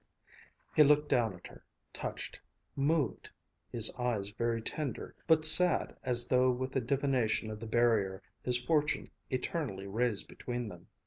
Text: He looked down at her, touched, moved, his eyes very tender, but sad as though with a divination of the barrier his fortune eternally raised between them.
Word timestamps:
He 0.75 0.81
looked 0.81 1.09
down 1.09 1.35
at 1.35 1.45
her, 1.45 1.63
touched, 1.93 2.39
moved, 2.75 3.29
his 3.71 3.93
eyes 3.99 4.29
very 4.31 4.59
tender, 4.59 5.13
but 5.27 5.45
sad 5.45 5.95
as 6.01 6.29
though 6.29 6.49
with 6.49 6.75
a 6.75 6.81
divination 6.81 7.51
of 7.51 7.59
the 7.59 7.67
barrier 7.67 8.23
his 8.41 8.57
fortune 8.59 9.11
eternally 9.29 9.85
raised 9.85 10.27
between 10.27 10.69
them. 10.69 10.87